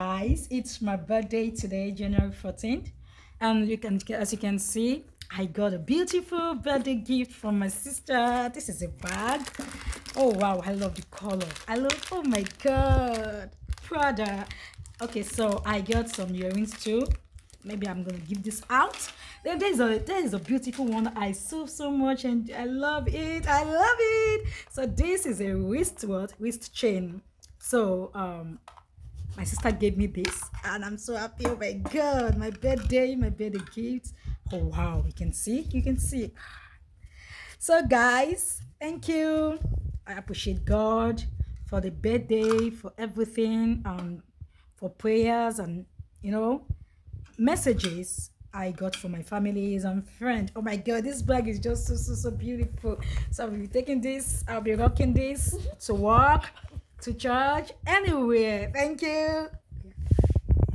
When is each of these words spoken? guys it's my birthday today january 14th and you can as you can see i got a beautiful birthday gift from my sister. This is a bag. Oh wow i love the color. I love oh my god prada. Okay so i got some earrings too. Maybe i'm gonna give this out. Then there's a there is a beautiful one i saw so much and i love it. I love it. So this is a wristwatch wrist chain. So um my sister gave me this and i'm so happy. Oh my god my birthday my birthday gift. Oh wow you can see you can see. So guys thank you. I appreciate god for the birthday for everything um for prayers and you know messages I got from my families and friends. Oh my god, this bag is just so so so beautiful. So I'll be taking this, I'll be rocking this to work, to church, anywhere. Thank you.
guys 0.00 0.46
it's 0.52 0.80
my 0.80 0.94
birthday 0.94 1.50
today 1.50 1.90
january 1.90 2.30
14th 2.30 2.92
and 3.40 3.68
you 3.68 3.76
can 3.76 3.98
as 4.10 4.30
you 4.30 4.38
can 4.38 4.56
see 4.56 5.04
i 5.36 5.44
got 5.44 5.74
a 5.74 5.78
beautiful 5.78 6.54
birthday 6.54 6.94
gift 6.94 7.32
from 7.32 7.58
my 7.58 7.66
sister. 7.66 8.48
This 8.54 8.68
is 8.68 8.80
a 8.82 8.88
bag. 8.88 9.40
Oh 10.14 10.28
wow 10.34 10.62
i 10.64 10.70
love 10.70 10.94
the 10.94 11.02
color. 11.10 11.48
I 11.66 11.78
love 11.78 12.00
oh 12.12 12.22
my 12.22 12.44
god 12.62 13.50
prada. 13.82 14.46
Okay 15.02 15.24
so 15.24 15.60
i 15.66 15.80
got 15.80 16.08
some 16.08 16.32
earrings 16.32 16.80
too. 16.80 17.04
Maybe 17.64 17.88
i'm 17.88 18.04
gonna 18.04 18.18
give 18.18 18.44
this 18.44 18.62
out. 18.70 18.96
Then 19.42 19.58
there's 19.58 19.80
a 19.80 19.98
there 19.98 20.24
is 20.24 20.32
a 20.32 20.38
beautiful 20.38 20.84
one 20.84 21.08
i 21.16 21.32
saw 21.32 21.66
so 21.66 21.90
much 21.90 22.24
and 22.24 22.48
i 22.56 22.66
love 22.66 23.08
it. 23.08 23.48
I 23.48 23.64
love 23.64 23.98
it. 23.98 24.46
So 24.70 24.86
this 24.86 25.26
is 25.26 25.40
a 25.40 25.56
wristwatch 25.56 26.30
wrist 26.38 26.72
chain. 26.72 27.20
So 27.58 28.12
um 28.14 28.60
my 29.38 29.44
sister 29.44 29.70
gave 29.70 29.96
me 29.96 30.08
this 30.08 30.42
and 30.64 30.84
i'm 30.84 30.98
so 30.98 31.14
happy. 31.14 31.46
Oh 31.46 31.56
my 31.56 31.72
god 31.72 32.36
my 32.36 32.50
birthday 32.50 33.14
my 33.14 33.30
birthday 33.30 33.60
gift. 33.72 34.12
Oh 34.52 34.64
wow 34.64 35.04
you 35.06 35.12
can 35.12 35.32
see 35.32 35.60
you 35.70 35.80
can 35.80 35.96
see. 35.96 36.32
So 37.60 37.86
guys 37.86 38.60
thank 38.80 39.06
you. 39.08 39.60
I 40.04 40.14
appreciate 40.14 40.64
god 40.64 41.22
for 41.68 41.80
the 41.80 41.92
birthday 41.92 42.70
for 42.70 42.92
everything 42.98 43.82
um 43.84 44.24
for 44.74 44.90
prayers 44.90 45.60
and 45.60 45.86
you 46.20 46.32
know 46.32 46.66
messages 47.38 48.30
I 48.52 48.72
got 48.72 48.96
from 48.96 49.12
my 49.12 49.22
families 49.22 49.84
and 49.84 50.08
friends. 50.08 50.50
Oh 50.56 50.62
my 50.62 50.76
god, 50.76 51.04
this 51.04 51.22
bag 51.22 51.46
is 51.46 51.60
just 51.60 51.86
so 51.86 51.94
so 51.94 52.14
so 52.14 52.30
beautiful. 52.32 52.98
So 53.30 53.44
I'll 53.44 53.50
be 53.50 53.68
taking 53.68 54.00
this, 54.00 54.42
I'll 54.48 54.62
be 54.62 54.74
rocking 54.74 55.12
this 55.12 55.54
to 55.86 55.94
work, 55.94 56.50
to 57.02 57.14
church, 57.14 57.72
anywhere. 57.86 58.70
Thank 58.74 59.02
you. 59.02 59.48